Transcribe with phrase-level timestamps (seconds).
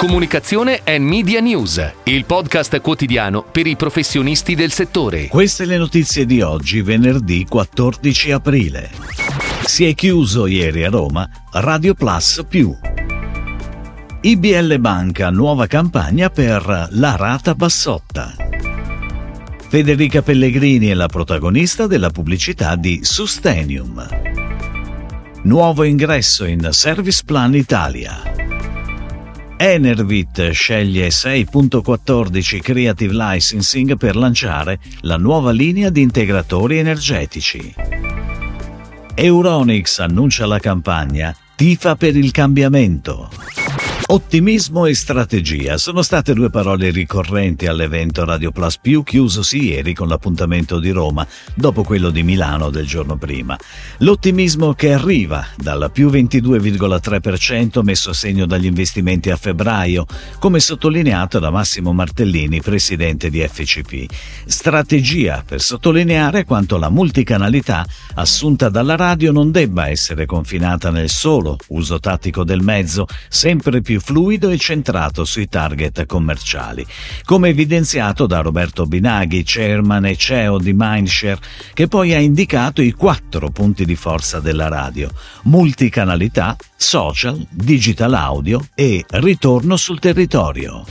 [0.00, 5.26] Comunicazione e Media News, il podcast quotidiano per i professionisti del settore.
[5.26, 8.90] Queste le notizie di oggi, venerdì 14 aprile.
[9.62, 12.74] Si è chiuso ieri a Roma Radio Plus Più.
[14.22, 18.34] IBL Banca, nuova campagna per la rata bassotta.
[19.68, 24.08] Federica Pellegrini è la protagonista della pubblicità di Sustenium.
[25.42, 28.39] Nuovo ingresso in Service Plan Italia.
[29.62, 37.74] Enervit sceglie 6.14 Creative Licensing per lanciare la nuova linea di integratori energetici.
[39.14, 43.28] Euronix annuncia la campagna Tifa per il cambiamento.
[44.12, 50.08] Ottimismo e strategia sono state due parole ricorrenti all'evento Radio Plus Più chiusosi ieri con
[50.08, 51.24] l'appuntamento di Roma
[51.54, 53.56] dopo quello di Milano del giorno prima.
[53.98, 60.06] L'ottimismo che arriva dal più 22,3% messo a segno dagli investimenti a febbraio,
[60.40, 64.12] come sottolineato da Massimo Martellini, presidente di FCP.
[64.44, 71.56] Strategia per sottolineare quanto la multicanalità assunta dalla radio non debba essere confinata nel solo
[71.68, 76.84] uso tattico del mezzo, sempre più fluido e centrato sui target commerciali,
[77.24, 81.38] come evidenziato da Roberto Binaghi, chairman e CEO di Mindshare,
[81.72, 85.10] che poi ha indicato i quattro punti di forza della radio:
[85.44, 90.84] multicanalità, social, digital audio e ritorno sul territorio.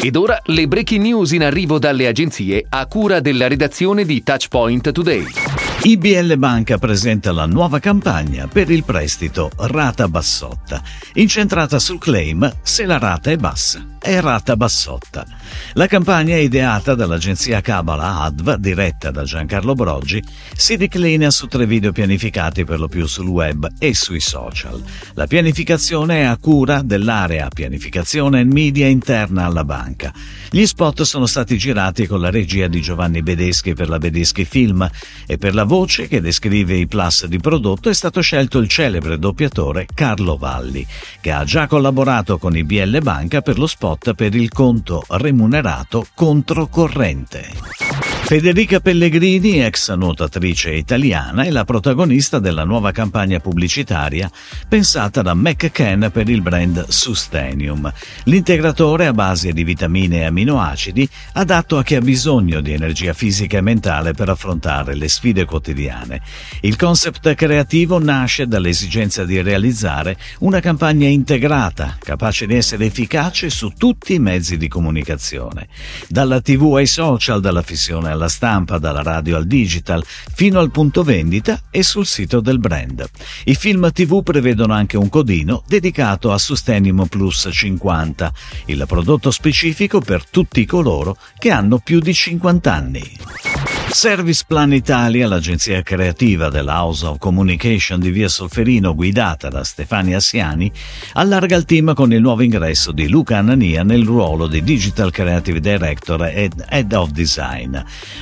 [0.00, 4.90] Ed ora le breaking news in arrivo dalle agenzie a cura della redazione di Touchpoint
[4.90, 5.71] Today.
[5.84, 10.80] IBL Banca presenta la nuova campagna per il prestito rata bassotta,
[11.14, 15.24] incentrata sul claim se la rata è bassa è rata bassotta.
[15.74, 20.22] La campagna ideata dall'agenzia Cabala Adv, diretta da Giancarlo Broggi,
[20.54, 24.82] si declina su tre video pianificati per lo più sul web e sui social.
[25.14, 30.12] La pianificazione è a cura dell'area pianificazione e media interna alla banca.
[30.50, 34.88] Gli spot sono stati girati con la regia di Giovanni Bedeschi per la Bedeschi Film
[35.26, 39.18] e per la voce che descrive i plus di prodotto è stato scelto il celebre
[39.18, 40.86] doppiatore Carlo Valli,
[41.18, 48.10] che ha già collaborato con IBL Banca per lo spot per il conto remunerato controcorrente.
[48.24, 54.30] Federica Pellegrini, ex nuotatrice italiana, è la protagonista della nuova campagna pubblicitaria
[54.68, 57.92] pensata da McCann per il brand Sustenium,
[58.24, 63.58] l'integratore a base di vitamine e aminoacidi adatto a chi ha bisogno di energia fisica
[63.58, 65.61] e mentale per affrontare le sfide quotidiane.
[66.60, 73.72] Il concept creativo nasce dall'esigenza di realizzare una campagna integrata, capace di essere efficace su
[73.76, 75.68] tutti i mezzi di comunicazione,
[76.08, 81.02] dalla TV ai social, dalla fissione alla stampa, dalla radio al digital, fino al punto
[81.02, 83.08] vendita e sul sito del brand.
[83.44, 88.32] I film TV prevedono anche un codino dedicato a Sustenimo Plus 50,
[88.66, 93.21] il prodotto specifico per tutti coloro che hanno più di 50 anni.
[93.92, 100.18] Service Plan Italia, l'agenzia creativa della House of Communication di Via Solferino guidata da Stefania
[100.18, 100.72] Siani,
[101.12, 105.60] allarga il team con il nuovo ingresso di Luca Anania nel ruolo di Digital Creative
[105.60, 107.76] Director e Head of Design.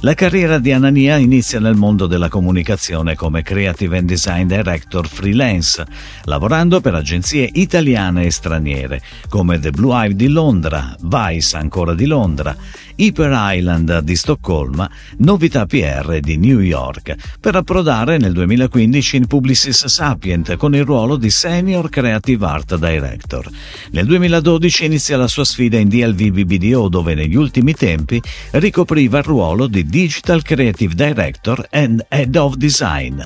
[0.00, 5.82] La carriera di Anania inizia nel mondo della comunicazione come Creative and Design Director freelance,
[6.24, 9.00] lavorando per agenzie italiane e straniere
[9.30, 12.54] come The Blue Eye di Londra, Vice ancora di Londra,
[12.96, 19.86] Hyper Island di Stoccolma, Novità PR di New York, per approdare nel 2015 in Publicis
[19.86, 23.48] Sapient con il ruolo di Senior Creative Art Director.
[23.92, 28.20] Nel 2012 inizia la sua sfida in DLV BBDO dove negli ultimi tempi
[28.50, 33.22] ricopriva il ruolo di Digital Creative Director and Head of Design.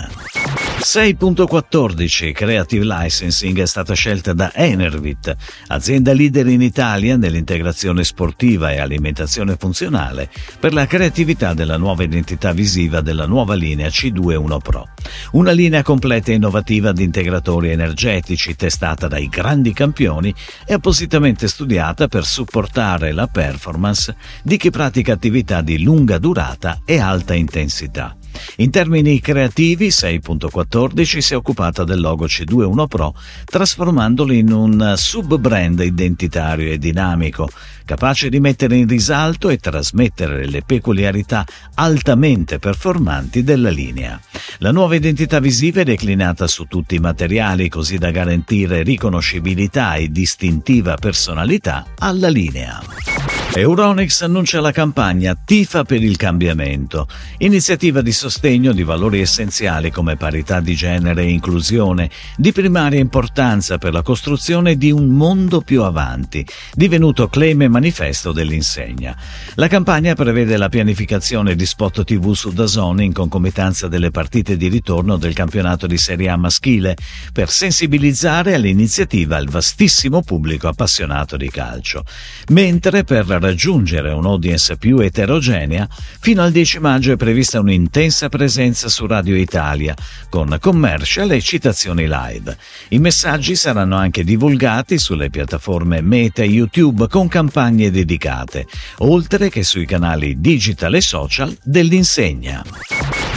[0.80, 5.34] 6.14 Creative Licensing è stata scelta da Enervit,
[5.66, 10.30] azienda leader in Italia nell'integrazione sportiva e alimentazione funzionale,
[10.60, 14.88] per la creatività della nuova identità visiva della nuova linea C21 Pro.
[15.32, 20.32] Una linea completa e innovativa di integratori energetici testata dai grandi campioni
[20.64, 24.14] e appositamente studiata per supportare la performance
[24.44, 28.16] di chi pratica attività di lunga durata e alta intensità.
[28.60, 33.14] In termini creativi, 6.14 si è occupata del logo C21 Pro,
[33.44, 37.48] trasformandolo in un sub-brand identitario e dinamico,
[37.84, 44.20] capace di mettere in risalto e trasmettere le peculiarità altamente performanti della linea.
[44.58, 50.08] La nuova identità visiva è declinata su tutti i materiali così da garantire riconoscibilità e
[50.08, 53.37] distintiva personalità alla linea.
[53.50, 57.08] Euronics annuncia la campagna Tifa per il cambiamento,
[57.38, 63.78] iniziativa di sostegno di valori essenziali come parità di genere e inclusione, di primaria importanza
[63.78, 69.16] per la costruzione di un mondo più avanti, divenuto claim e manifesto dell'insegna.
[69.54, 74.68] La campagna prevede la pianificazione di spot TV su Dazon in concomitanza delle partite di
[74.68, 76.96] ritorno del campionato di Serie A maschile,
[77.32, 82.04] per sensibilizzare all'iniziativa il vastissimo pubblico appassionato di calcio,
[82.48, 83.04] mentre
[83.38, 85.88] raggiungere un'audience più eterogenea,
[86.20, 89.94] fino al 10 maggio è prevista un'intensa presenza su Radio Italia,
[90.28, 92.56] con commercial e citazioni live.
[92.88, 98.66] I messaggi saranno anche divulgati sulle piattaforme Meta e YouTube con campagne dedicate,
[98.98, 103.27] oltre che sui canali digital e social dell'insegna.